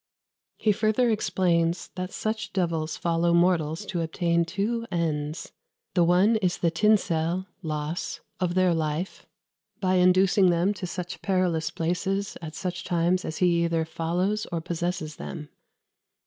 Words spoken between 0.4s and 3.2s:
"He further explains that such devils